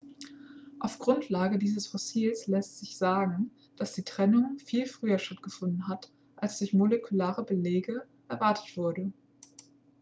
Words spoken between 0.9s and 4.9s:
grundlage dieses fossils lässt sich sagen dass die trennung viel